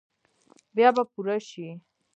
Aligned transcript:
بیا 0.75 0.89
به 0.95 1.03
پوره 1.11 1.37
شي؟ 1.49 1.67